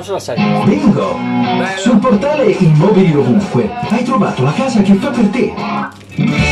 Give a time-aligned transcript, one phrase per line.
[0.00, 0.64] non sulla serie.
[0.64, 1.14] Bingo!
[1.14, 1.78] Bello.
[1.78, 6.49] Sul portale Immobili Ovunque hai trovato la casa che fa per te.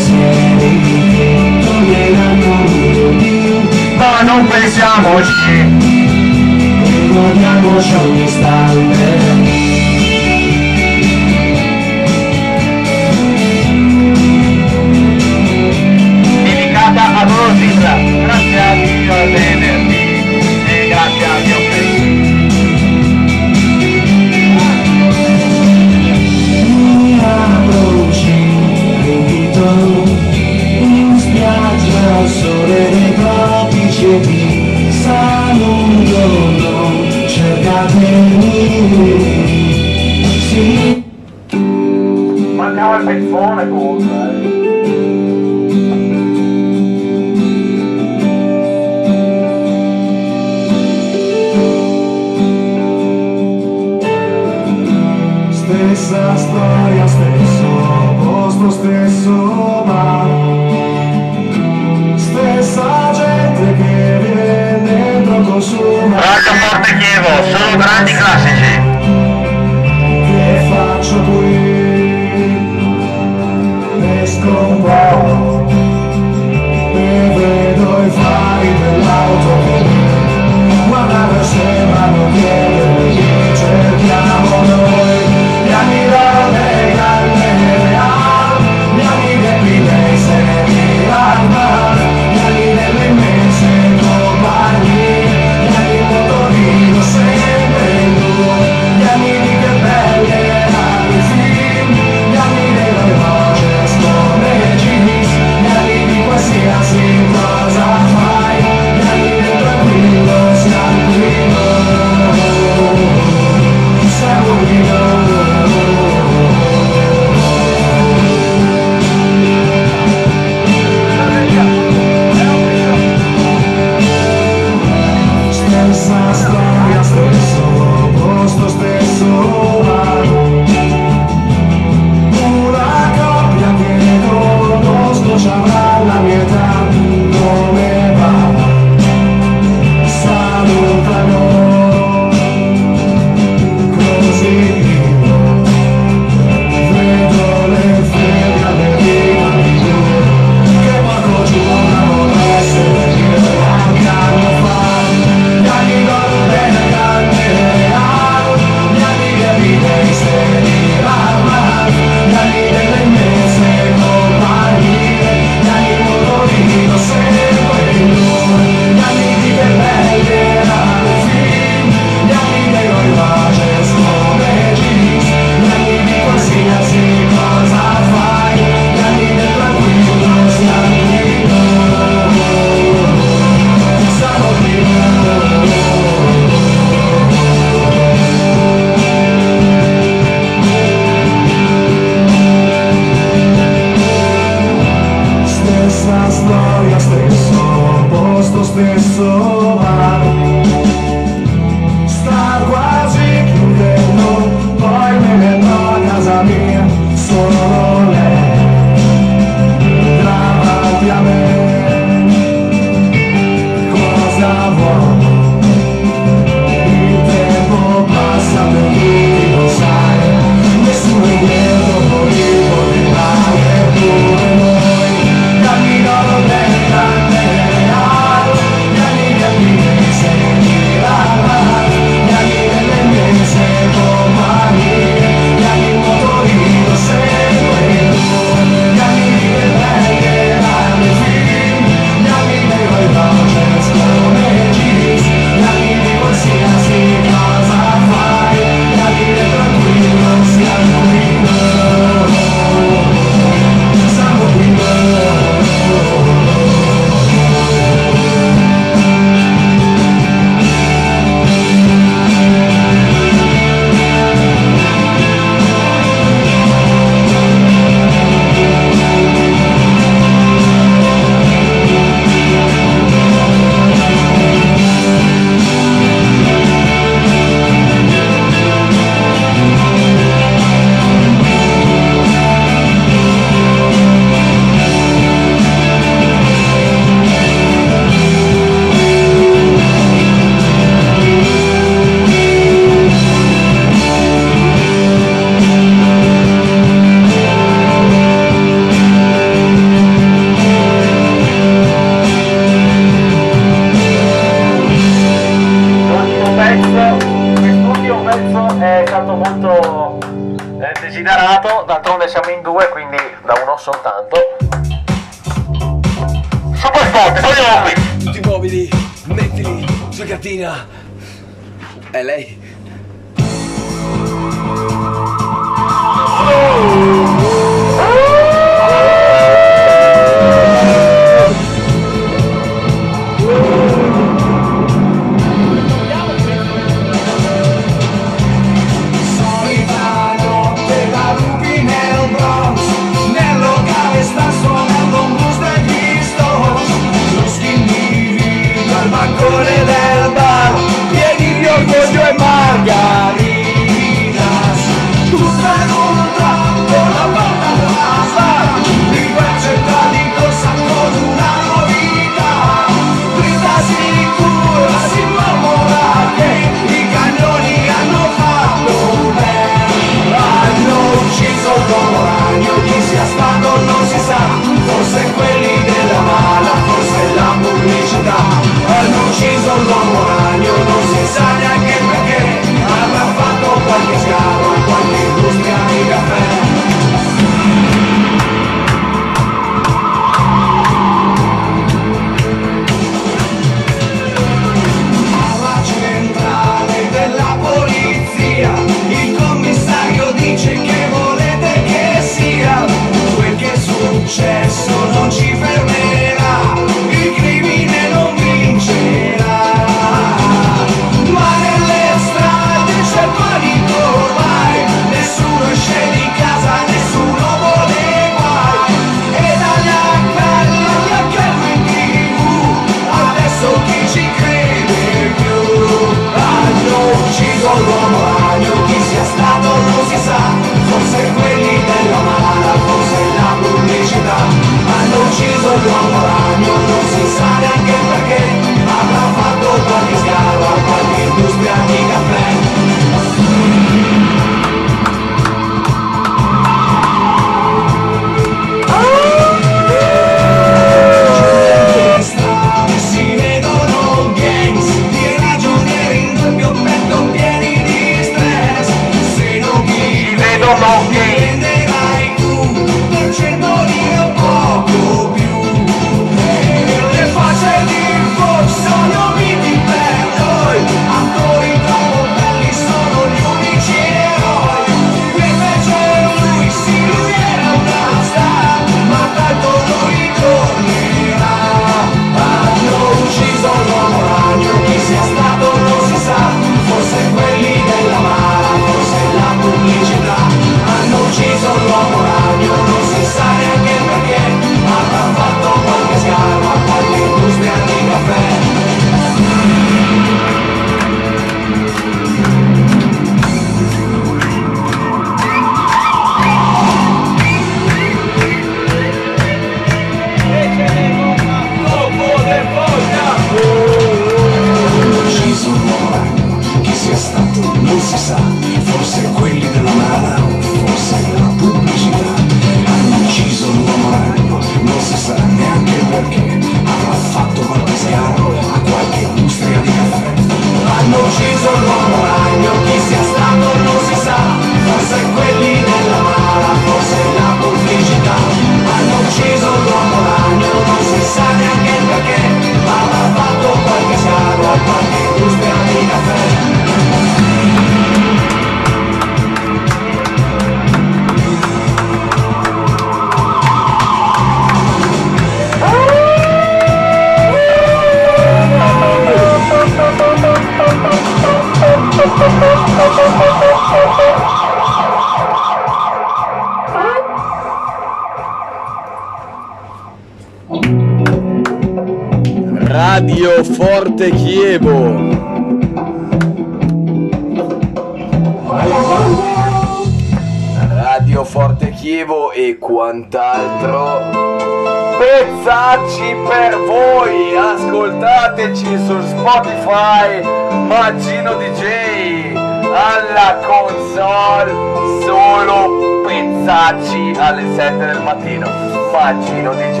[597.40, 598.68] alle 7 del mattino.
[599.12, 600.00] Mancino DJ.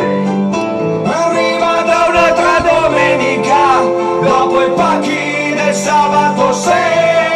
[1.06, 3.80] Arriva da un'altra domenica,
[4.22, 7.29] dopo i pacchi del sabato sera.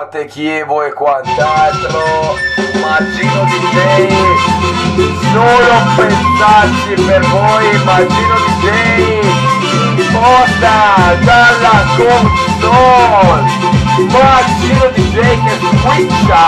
[0.00, 2.34] Marte, Chievo e quant'altro,
[2.80, 4.08] ma Gino DJ,
[5.30, 8.64] solo pensarci per voi, ma Gino DJ,
[10.00, 13.44] imposta dalla console,
[14.10, 16.44] ma Gino DJ che switcha.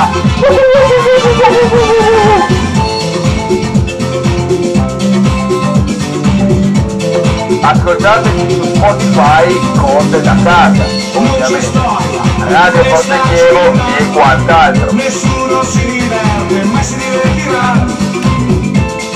[7.60, 12.11] Ascoltateci su Spotify con da casa, ovviamente.
[12.52, 14.92] Radio Postequevo e quant'altro.
[14.92, 17.86] Nessuno si diverte, ma si divertirà.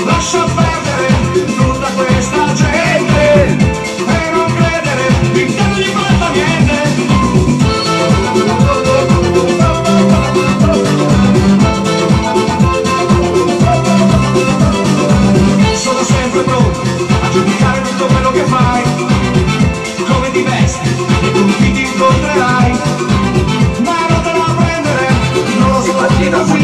[0.05, 0.43] Lascia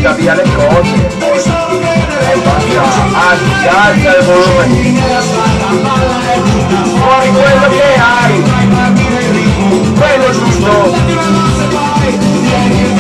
[0.04, 0.96] butta via le cose.
[0.96, 1.40] E poi
[2.20, 4.66] e basta alzi, alza il volume
[7.00, 8.44] fuori quello che hai
[9.96, 10.72] quello giusto.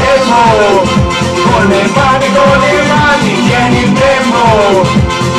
[0.03, 0.41] Tempo
[1.43, 4.41] con le mani con le mani tieni il tempo.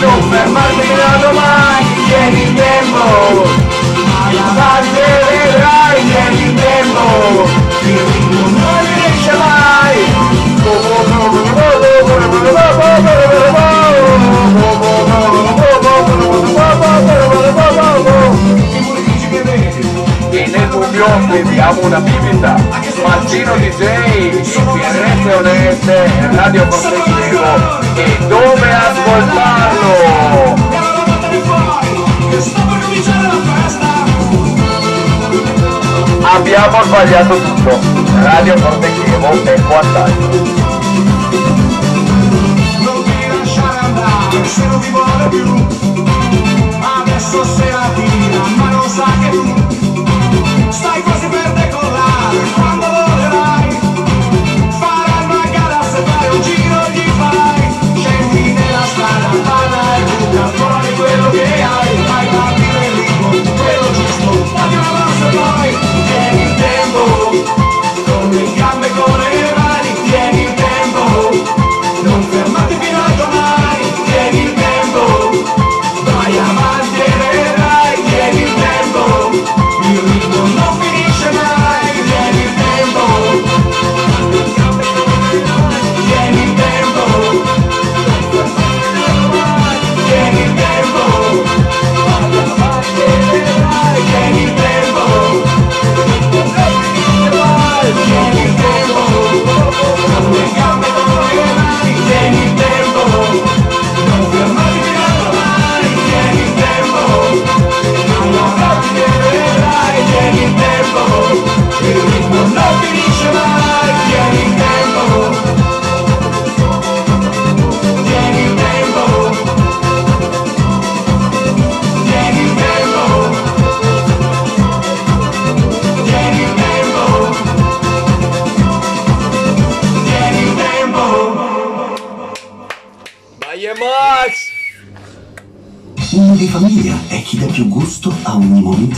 [0.00, 3.02] Non fermarti da domani tieni il tempo.
[4.54, 7.48] Dai vedrai tieni il tempo.
[8.58, 9.64] Non riesce mai
[21.34, 22.54] beviamo una bibita.
[23.02, 29.92] Martino DJ Firenze Radio Progressivo e dove ascoltarlo?
[36.22, 37.80] Abbiamo sbagliato tutto.
[38.22, 40.63] Radio Forte Chievo e quant'altro
[45.14, 46.13] wanna be rude.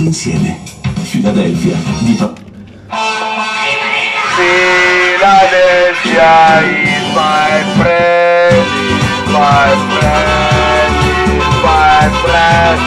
[0.02, 0.58] Insieme.
[1.10, 2.32] Philadelphia di pa-
[5.36, 8.66] Philadelphia is my friend,
[9.28, 10.92] my friend,
[11.62, 12.80] my friend.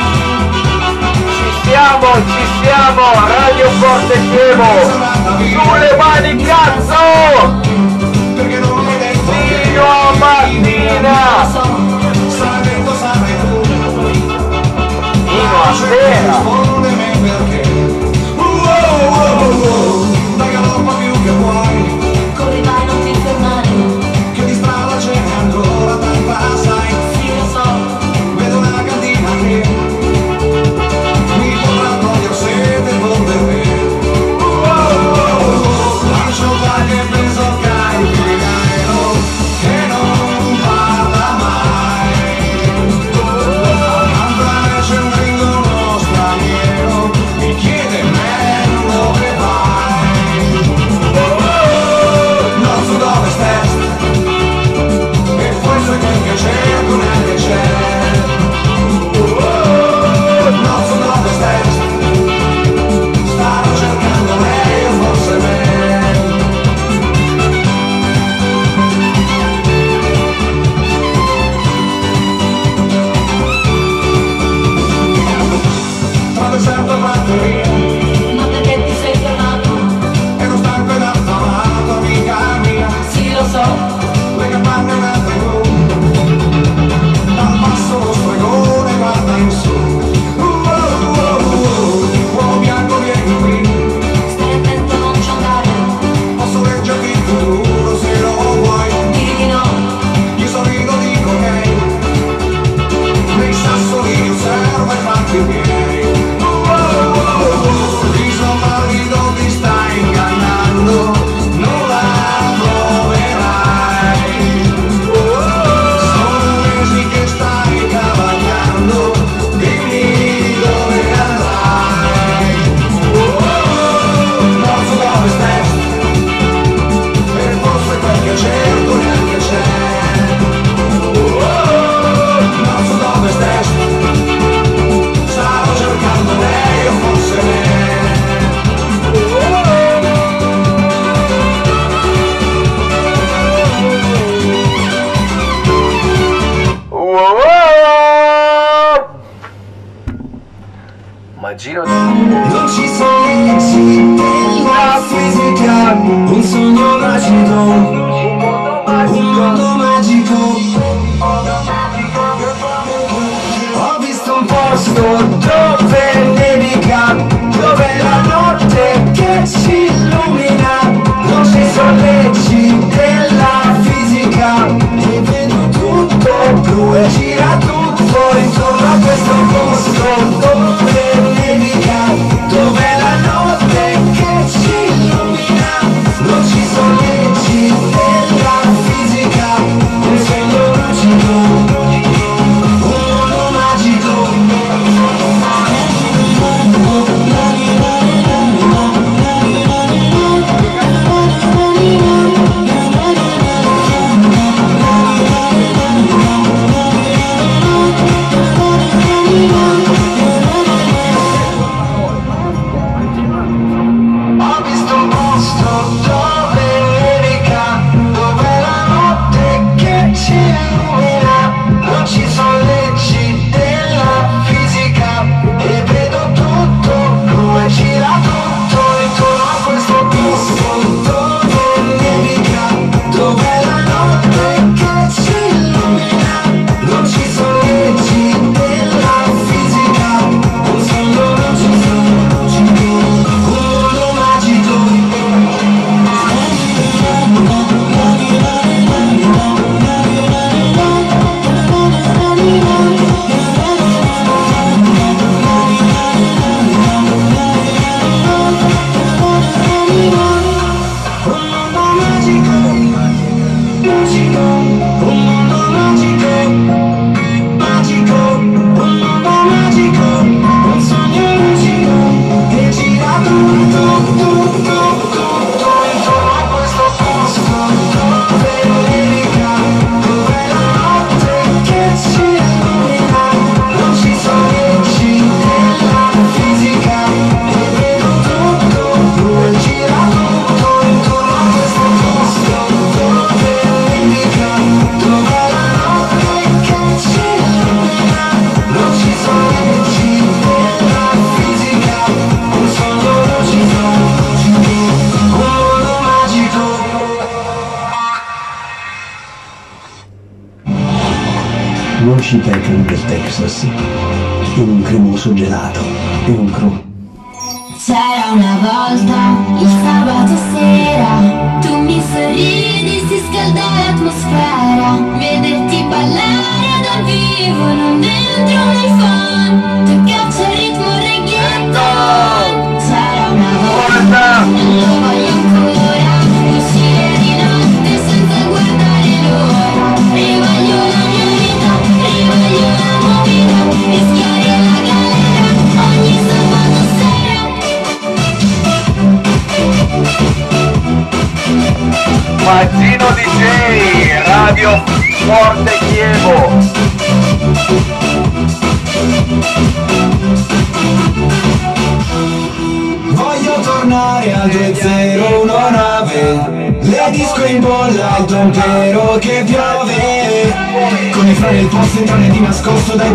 [1.38, 4.72] Ci siamo, ci siamo, Radio Forte Chievo,
[5.38, 7.62] sulle mani cazzo!
[9.64, 11.69] Fino a mattina!
[15.72, 16.69] Fino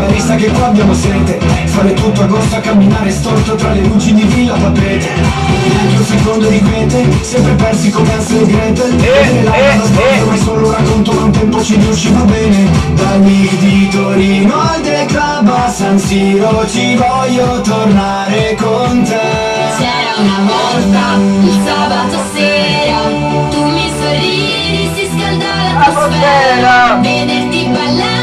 [0.04, 1.38] Dai barista che qua abbiamo sete.
[1.64, 6.46] Fare tutto agosto a camminare storto Tra le luci di Villa Papete Neanche un secondo
[6.46, 10.36] di quiete Sempre persi come Hansel e Gretel Vedere la eh, banda sbaglio ma è
[10.36, 12.70] solo un racconto Ma un tempo ci riusciva bene.
[12.94, 19.20] Dal mic di Torino al The Club a San Siro Ci voglio tornare con te.
[19.78, 22.98] C'era una volta, il sabato sera,
[23.50, 28.13] tu mi sorridi, si scalda l'atmosfera, vederti ballare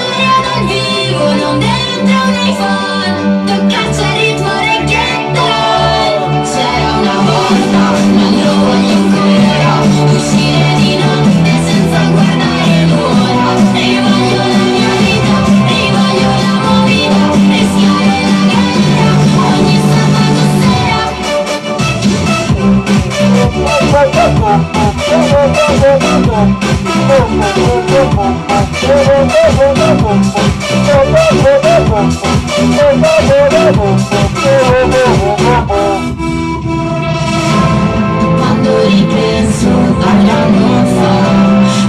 [38.37, 39.69] Quando ripenso
[39.99, 41.15] agli anni fa,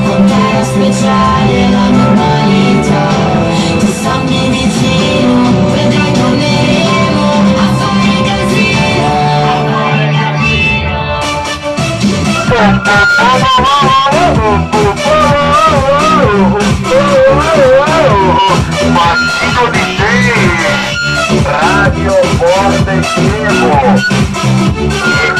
[0.08, 2.21] con te era speciale la normalità.
[18.92, 20.04] Mazzino DJ,
[21.44, 23.74] Radio Forte Chievo.
[24.78, 24.80] E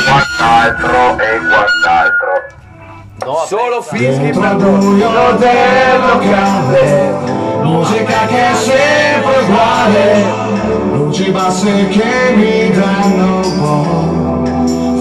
[0.05, 2.33] quant'altro, e quant'altro.
[3.47, 7.15] Solo fischi per buio del locale
[7.63, 10.25] Musica che è sempre uguale.
[10.91, 13.83] Luci basse che mi danno un po'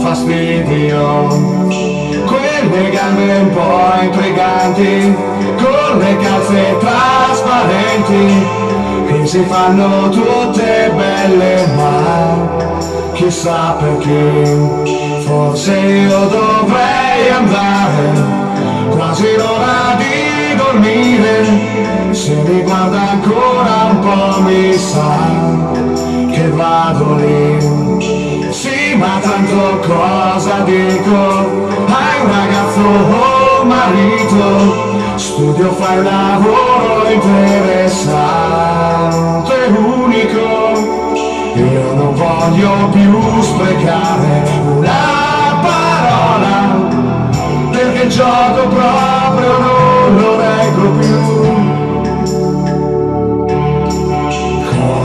[0.01, 2.00] fastidio
[2.71, 5.13] Quelle gambe un po' intriganti
[5.57, 8.47] Con le calze trasparenti
[9.07, 12.47] Che si fanno tutte belle ma
[13.11, 14.57] chissà perché.
[15.25, 18.13] Forse io dovrei andare
[18.91, 28.49] Quasi l'ora di dormire Se mi guarda ancora un po' mi sa Vado lì.
[28.51, 31.15] Sì ma tanto cosa dico?
[31.87, 34.89] Hai un ragazzo o un marito.
[35.15, 38.61] Studio fai un lavoro interessante
[39.75, 40.71] Unico.
[41.55, 46.89] Io non voglio più sprecare una parola
[47.71, 51.50] perché gioco proprio non lo reggo più.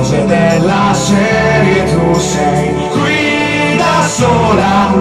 [0.06, 4.94] Cose della serie tu sei qui da sola,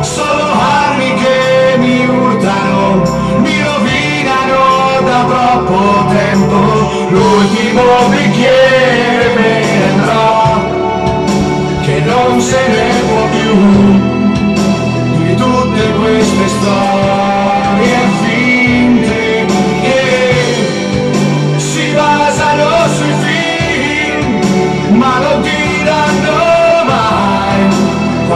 [0.00, 3.02] solo armi che mi urtano,
[3.42, 6.56] mi rovinano da troppo tempo.
[7.10, 10.58] L'ultimo bicchiere me ne andrò
[11.82, 13.52] che non se ne può più
[15.18, 17.19] di tutte queste storie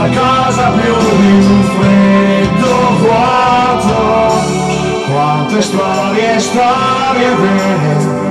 [0.05, 4.33] qualcosa più di un freddo vuoto.
[5.11, 8.23] Quante storie, storie vere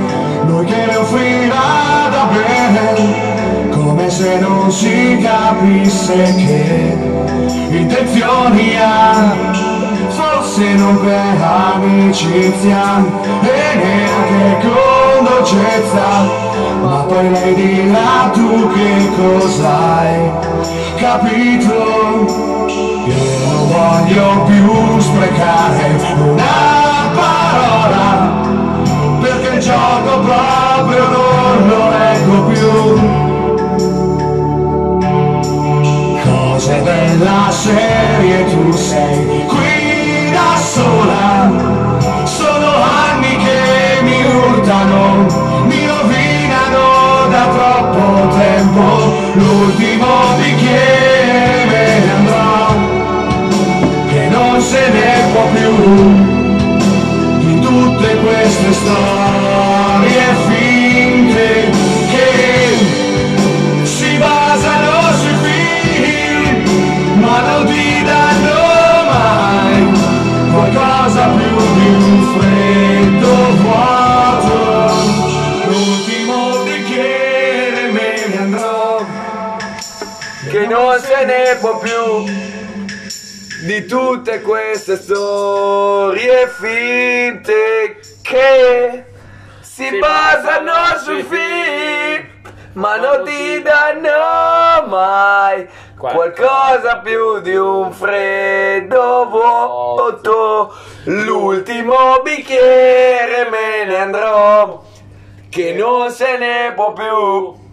[0.47, 6.97] lui che ne offrirà da bere come se non si capisse che
[7.71, 9.63] intenzioni ha.
[10.09, 13.05] Forse non per amicizia
[13.43, 16.44] e neanche con dolcezza
[16.83, 20.31] ma poi mi dirà tu che cos'hai
[21.05, 21.75] capito?
[23.07, 23.15] Io
[23.51, 28.43] non voglio più sprecare una parola
[29.21, 32.73] perché il gioco proprio non lo leggo più.
[36.23, 41.51] Cose della serie tu sei qui da sola.
[42.25, 42.71] Sono
[43.11, 45.27] anni che mi urtano
[45.67, 46.34] mi rovinano
[47.45, 48.83] da troppo tempo
[49.35, 50.07] l'ultimo
[50.39, 52.75] bicchiere andrò
[54.09, 55.73] che non se ne può più.
[57.41, 61.71] Di tutte queste storie finte
[62.13, 62.29] che
[63.83, 68.59] si basano sui film ma non ti danno
[69.11, 69.75] mai
[70.53, 74.04] qualcosa più di un freddo vuoto
[80.67, 82.25] non se ne può più
[83.67, 89.05] di tutte queste storie finte che
[89.61, 92.33] si basano sui film
[92.75, 100.75] ma non ti danno mai qualcosa più di un freddo vuoto.
[101.05, 104.83] L'ultimo bicchiere me ne andrò
[105.49, 107.64] che non se ne può più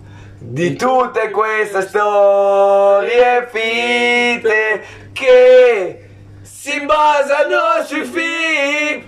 [0.52, 4.84] di tutte queste storie finte
[5.14, 6.10] che
[6.42, 9.04] si basano sui film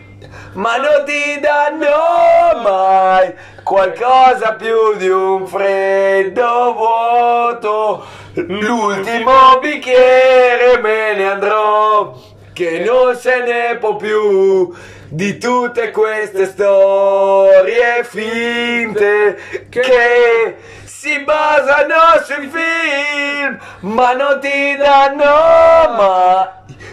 [0.53, 8.05] ma non ti danno mai qualcosa più di un freddo vuoto.
[8.35, 12.15] L'ultimo bicchiere me ne andrò
[12.53, 14.73] che non se ne può più.
[15.09, 20.55] Di tutte queste storie finte che
[21.03, 23.59] si basano sui film
[23.93, 26.47] ma non ti danno mai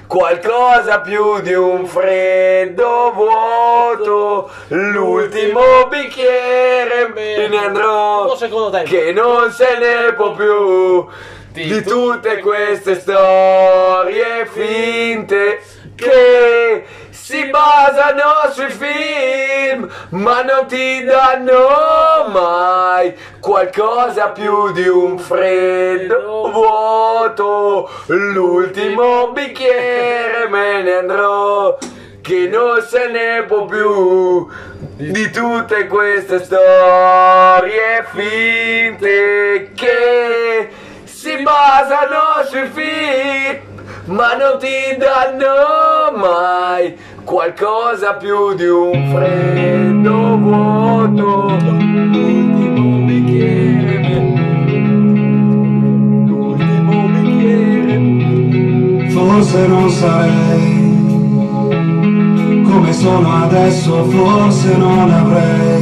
[0.09, 4.51] qualcosa più di un freddo vuoto.
[4.66, 8.37] L'ultimo bicchiere me ne andrò
[8.83, 11.07] che non se ne può più
[11.53, 15.62] di tutte queste storie finte
[15.94, 16.85] che
[17.31, 27.88] si basano sui film ma non ti danno mai qualcosa più di un freddo vuoto.
[28.07, 31.79] L'ultimo bicchiere me ne andrò
[32.21, 34.49] che non se ne può più
[34.97, 40.69] di tutte queste storie finte che
[41.05, 43.69] si basano sui film
[44.11, 46.99] ma non ti danno mai
[47.31, 51.57] qualcosa più di un freddo vuoto.
[52.11, 54.09] L'ultimo bicchiere
[56.27, 57.99] l'ultimo bicchiere
[59.11, 60.88] Forse non sarei
[62.65, 65.79] come sono adesso, forse non avrei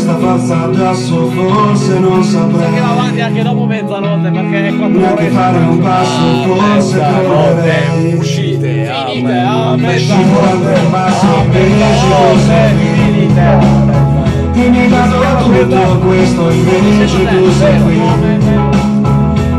[0.00, 2.78] questa falsa addosso, forse non saprei.
[2.78, 8.14] Avanti anche dopo mezzanotte perché è 4 neanche fare un passo, forse troverei.
[8.14, 10.80] uscite Finite, a mezzanotte.
[10.90, 12.74] passo invece tu sei
[14.54, 18.00] qui e mi hai dato tutto questo invece tu sei qui.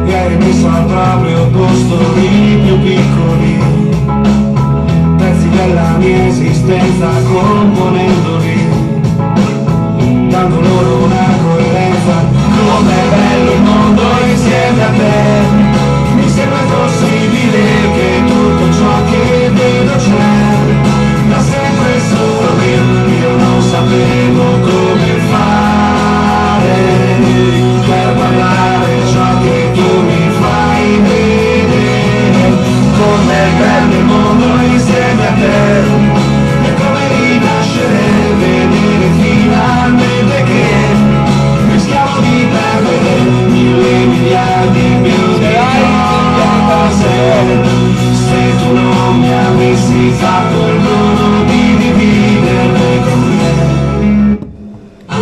[0.08, 3.60] e hai messo al proprio posto i più piccoli.
[5.18, 8.41] Pezzi della mia esistenza componendoli
[10.42, 12.16] dando loro una coerenza
[12.56, 15.20] com'è bello il mondo insieme a te.
[16.16, 17.64] Mi sembra impossibile
[17.94, 21.30] che tutto ciò che vedo c'è.
[21.30, 22.84] Da sempre solo io
[23.22, 24.61] io non sapevo
[44.22, 45.54] mille miliardi più di
[46.68, 47.14] cose
[48.14, 54.40] se tu non mi avessi fatto il dono di dividerle con me.
[55.10, 55.20] I,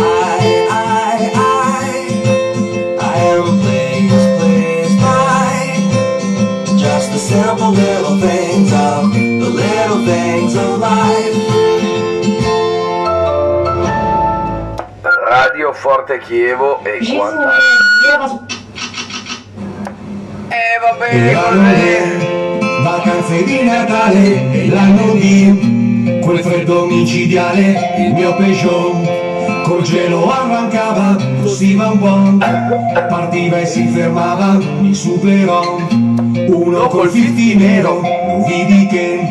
[0.68, 1.98] I, I,
[2.98, 10.54] I am a place, place by just the simple little things of the little things
[10.54, 11.48] of life.
[15.28, 17.56] Radio Forte Chievo e quanta
[20.50, 22.28] e va bene così
[22.82, 31.16] Vacanze di Natale e l'anno di quel freddo micidiale, il mio Peugeot col gelo arrancava,
[31.42, 32.46] tossiva un po',
[33.08, 35.78] partiva e si fermava, mi superò,
[36.48, 38.00] uno col 50 nero,
[38.46, 39.30] vidi che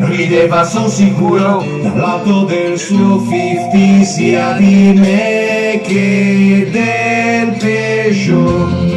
[0.00, 8.93] rideva, son sicuro, dall'alto del suo 50 sia di me che del Peugeot.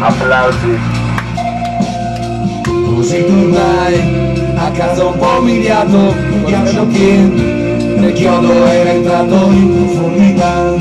[0.00, 0.78] Applausi.
[2.94, 7.12] Così tornai a casa un po' umiliato, ghiaccio che
[7.96, 10.74] nel chiodo era entrato in profondità,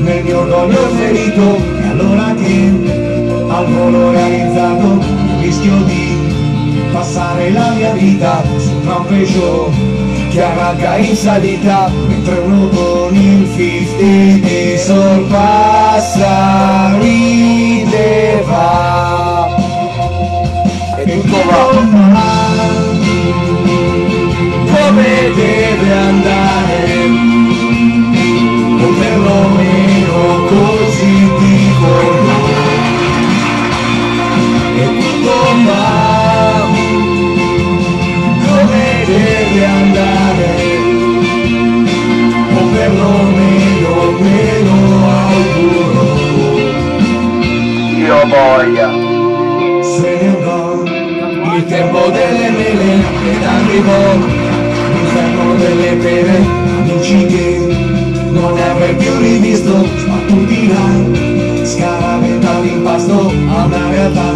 [0.00, 3.10] nel mio orgoglio ferito, e allora che?
[3.48, 5.04] Al volo realizzato
[5.40, 6.16] rischio di
[6.90, 9.70] passare la mia vita su un trampeggio
[10.32, 16.26] che arranca in salita, mentre uno con il 50 ti sorpassa,
[16.98, 18.30] rideva.
[20.96, 22.42] E tutto va.
[24.72, 26.51] come deve andare
[48.32, 48.88] voglia.
[49.82, 50.82] se ne andò
[51.54, 52.90] il tempo delle mele
[53.30, 54.02] ed arrivò
[54.94, 56.36] l'inferno delle pere
[56.78, 57.46] amici che
[58.30, 64.32] non avrei più rivisto sbattuti là scaraventa l'impasto a una realtà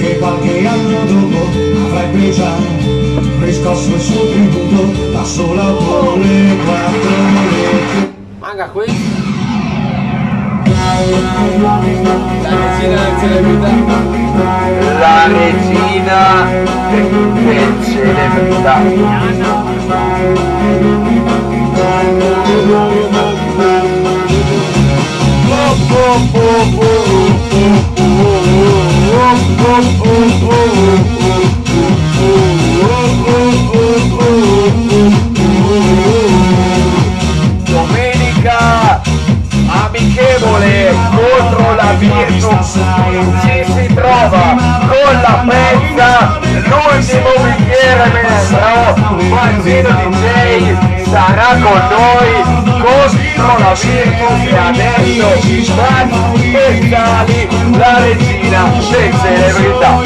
[0.00, 1.40] che qualche anno dopo
[1.86, 2.54] avrebbe già
[3.40, 9.21] riscosso il suo tributo da sola con le quattro ore Manca qui.
[10.92, 12.20] La regina
[12.78, 13.70] della celebrità.
[14.98, 16.20] La regina
[16.92, 18.74] del celebrità.
[20.82, 21.32] Domenica
[40.12, 42.78] amichevole contro la Virtus
[43.40, 44.56] ci si trova
[44.88, 48.94] con la pezza l'ultimo bicchiere andrò
[49.28, 52.30] Manzino DJ sarà con noi
[52.80, 57.40] contro la Virtus e adesso Mani Pezzali
[57.78, 60.00] la regina del celebrità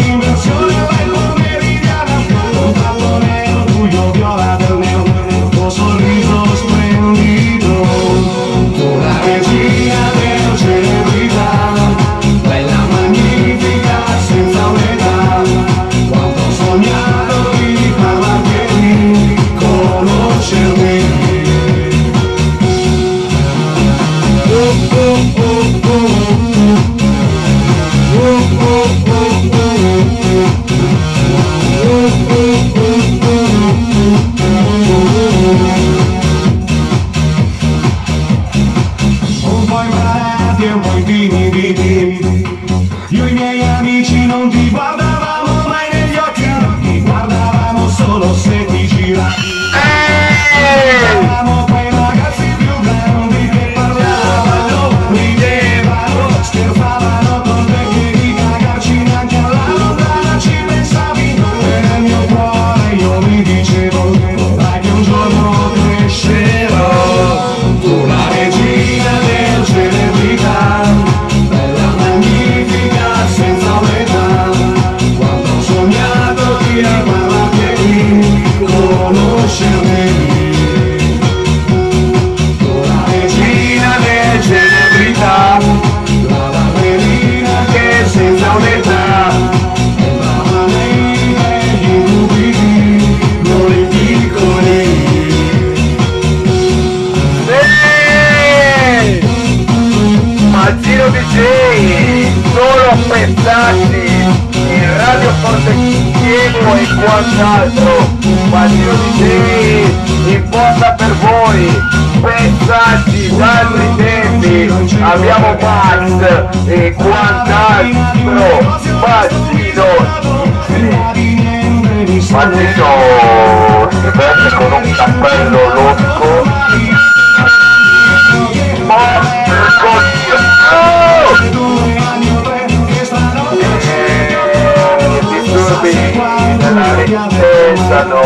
[137.96, 138.20] hanno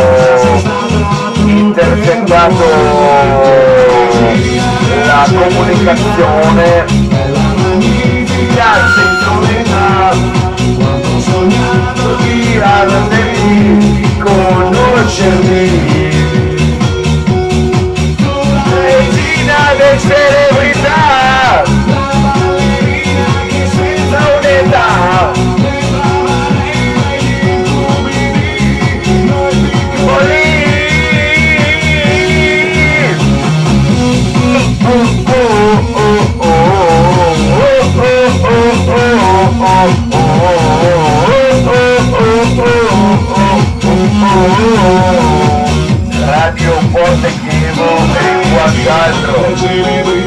[1.44, 2.64] intercettato
[5.06, 6.84] la comunicazione.
[8.52, 10.12] Grazie insolita
[12.18, 12.58] di
[13.08, 15.64] devi conoscermi
[18.74, 21.62] regina del celebrità
[23.72, 25.49] senza un'età
[46.24, 47.84] Radio Forte Positivo
[48.16, 49.36] e quant'altro.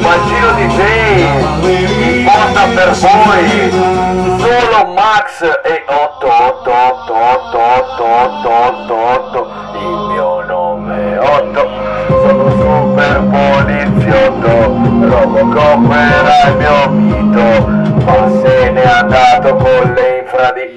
[0.01, 0.95] Maggio di te,
[2.19, 3.47] importa per voi,
[4.37, 5.83] solo Max e
[8.99, 9.47] 8888888,
[9.81, 11.69] il mio nome è 8,
[12.07, 14.51] sono super poliziotto,
[15.07, 17.47] Robocop era il mio mito,
[18.05, 20.71] ma se ne è andato con l'infradito.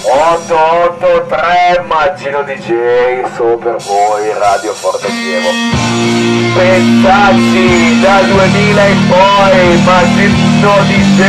[0.00, 5.48] 888 sono tre Maggino DJ Super voi Radio Forte Chievo
[6.54, 11.20] Pensacci da 2000 in poi Maggino DJ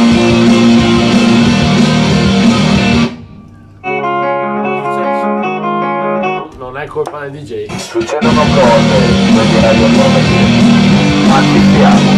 [6.89, 7.67] colpa del DJ.
[7.77, 8.97] Succedono cose,
[9.31, 10.21] quindi Radio Forte
[11.43, 12.18] ci siamo.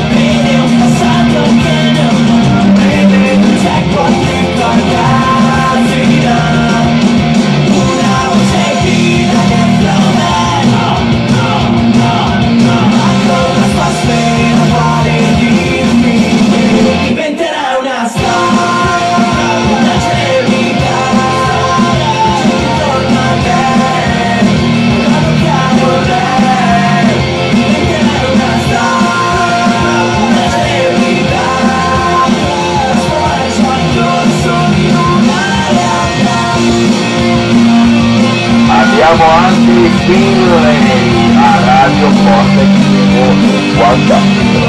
[39.11, 44.63] Abbiamo anche i Finlay a Radio Forte Chievo e quant'altro.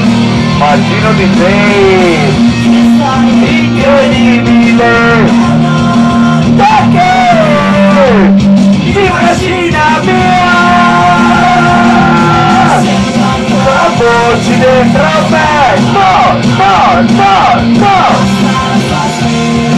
[0.58, 1.54] Maggino di te!
[3.46, 4.94] Incredibile!
[6.56, 7.14] Perché?
[8.98, 10.58] Immagina mia!
[13.64, 15.50] La voce dentro me!
[15.92, 16.14] No,
[16.58, 16.76] no,
[17.78, 18.00] no!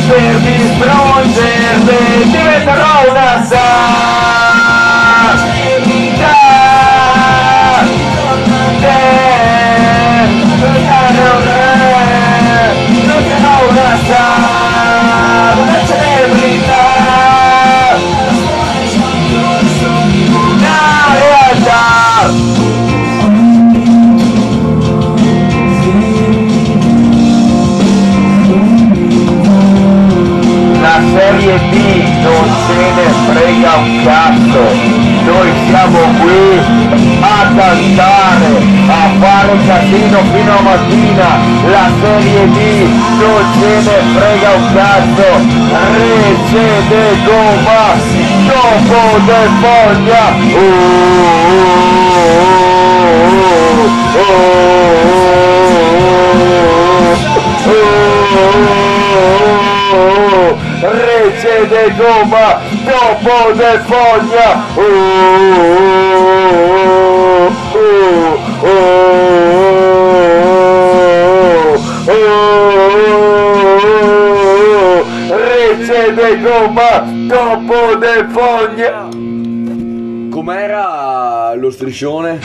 [0.09, 4.44] Per distruggerle diventerò una star!
[49.61, 50.25] Foglia,
[50.57, 51.35] oh,
[54.17, 54.45] oh,
[57.67, 57.95] oh,
[59.97, 62.49] oh, Rece de gomma,
[62.85, 64.83] dopo de foglia, oh,
[67.75, 67.85] oh,
[68.63, 68.75] oh,
[72.09, 72.19] oh,
[74.19, 76.93] oh, Rece de gomma,
[77.29, 79.04] dopo de foglia.
[81.95, 82.41] Striscione?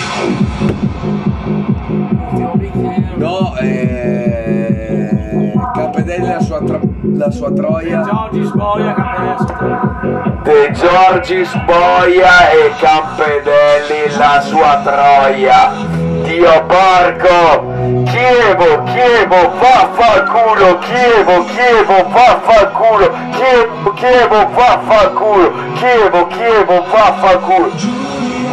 [3.15, 8.03] No, eh, Campedelli la sua, tra- la sua troia.
[8.03, 8.51] Giorgi
[8.93, 9.79] Campestre.
[10.43, 15.71] De Giorgi Spoia e Campedelli la sua troia.
[16.21, 17.77] Dio porco!
[18.05, 20.77] Chievo, Chievo, vaffanculo!
[20.77, 23.11] Chievo, Chievo, vaffanculo!
[23.31, 25.51] Chievo, Chievo, vaffanculo!
[25.73, 27.98] Chievo, Chievo, vaffanculo!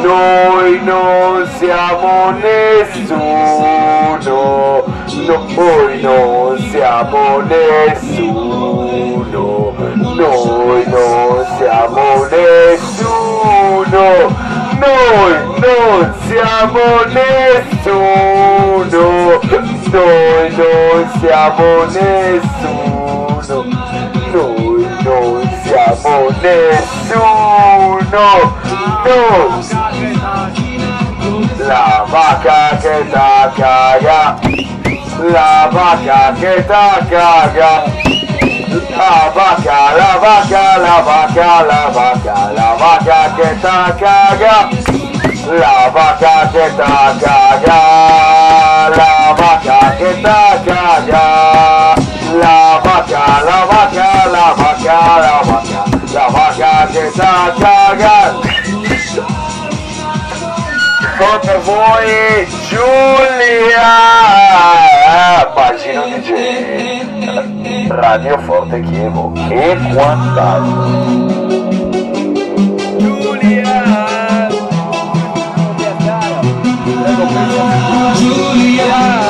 [0.03, 3.37] Noi non siamo nessuno,
[5.27, 8.75] noi non siamo nessuno,
[10.15, 14.05] noi non siamo nessuno,
[14.79, 18.05] noi non siamo nessuno,
[19.91, 22.85] noi non siamo nessuno,
[24.33, 27.27] noi non siamo nessuno,
[28.11, 28.67] noi
[31.67, 34.37] La vaca que está calla,
[35.33, 37.85] la vaca que está calla,
[38.91, 44.71] la vaca, la vaca, la vaca, la vaca, la vaca que está calla,
[45.59, 47.81] la vaca que está calla,
[48.97, 51.95] la vaca que está calla,
[52.41, 58.46] la vaca, la vaca, la vaca, la vaca, la vaca que está calla.
[61.17, 63.81] Con per voi Giulia,
[65.55, 71.25] Pagino DJ, Radio Forte Chievo e quant'altro.
[78.19, 79.26] Giulia!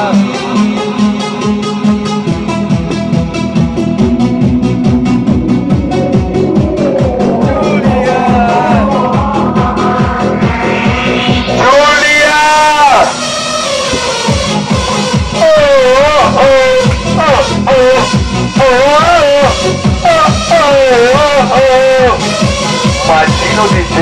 [23.56, 23.96] Magino DJ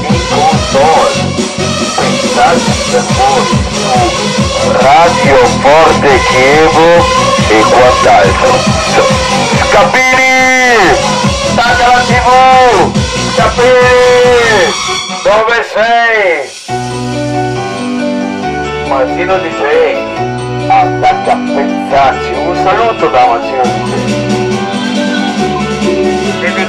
[0.00, 1.12] in console
[2.32, 2.98] voi su
[4.80, 7.04] Radio Forte Chievo
[7.48, 8.52] e quant'altro
[9.68, 10.94] Scapini!
[11.50, 12.28] Stacca la tv!
[13.34, 14.72] Scapini!
[15.22, 16.48] Dove sei?
[18.88, 19.60] Mazzino DJ
[20.66, 24.23] attacca a pezzacci un saluto da Mazzino DJ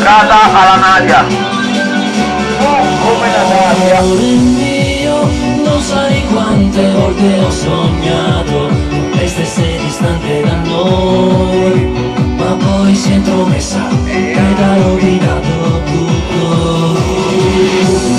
[0.06, 1.26] dedicata alla Nadia.
[1.26, 2.66] Tu
[3.02, 4.02] come la Nadia.
[4.02, 5.30] Mio,
[5.64, 8.70] non sai quante volte ho sognato
[9.14, 11.90] Lei stesse distante da noi.
[12.38, 17.14] Ma poi si è intromessa ed ha rovinato tutto.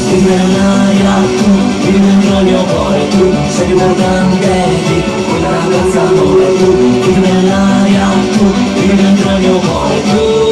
[0.08, 4.48] Tu me l'hai tu, io dentro il mio cuore Tu sei più importante
[4.86, 7.98] di quella ragazza amore Tu, tu me l'hai
[8.32, 8.44] tu,
[8.86, 10.45] io dentro il mio cuore Tu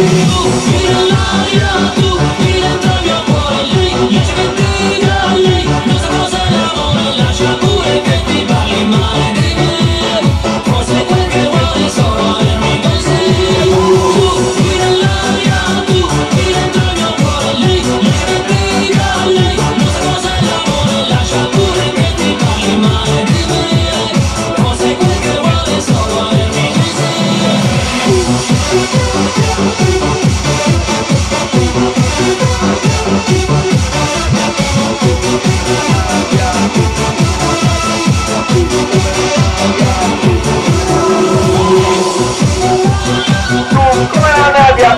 [0.00, 0.96] tu, tu, tu,
[1.46, 1.60] tu,
[1.96, 2.49] tu, tu,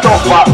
[0.03, 0.44] toppa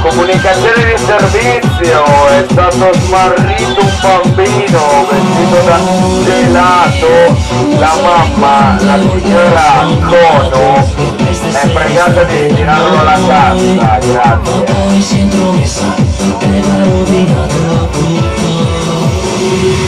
[0.00, 5.78] comunicazione di servizio è stato smarrito un bambino vestito da
[6.24, 7.08] gelato.
[7.78, 10.88] La mamma la signora Cono
[11.52, 15.30] è pregata di ritirarlo alla casa grazie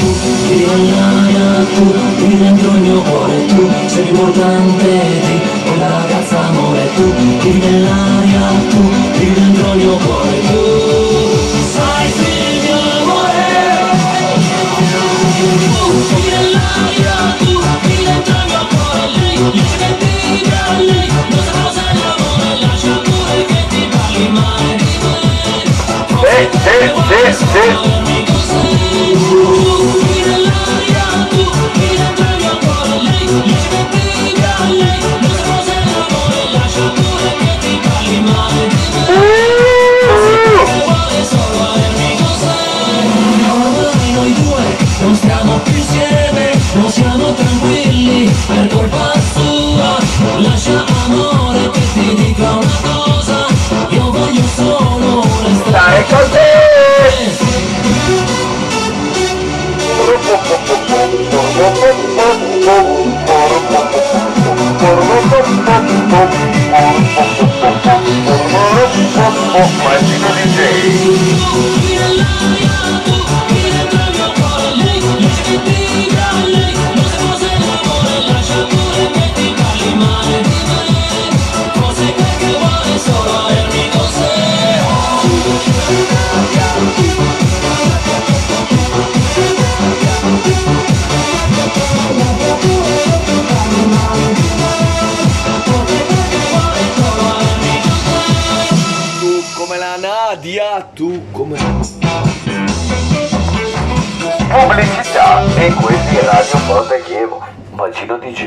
[0.03, 1.84] poi si è intromessa ed ha rovinato tutto Chi nell'aria tu,
[2.16, 8.40] qui dentro il mio cuore tu sei importante di quella ragazza amore tu Chi nell'aria
[8.70, 10.48] tu, qui dentro il mio cuore tu tu,
[11.72, 11.80] sì
[12.12, 12.30] sì sì
[29.34, 29.71] sì
[45.00, 49.98] Non stiamo più insieme, non siamo tranquilli per colpa sua.
[50.38, 53.46] Lascia amore che ti dica una cosa,
[53.88, 56.07] io voglio solo restare
[69.53, 70.72] Marco Martino DJ.
[104.72, 105.42] Pubblicità.
[105.56, 108.46] E questi è Radio Forte Chievo Bacino DJ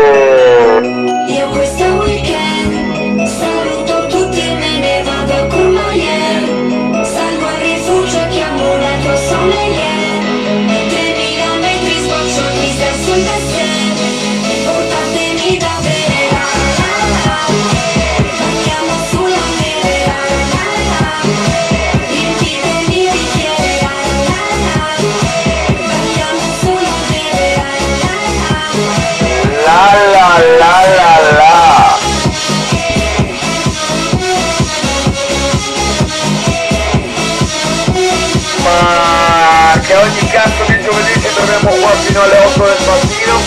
[41.44, 43.40] Torniamo qua fino alle 8 del mattino.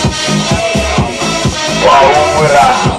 [1.82, 2.95] Paura!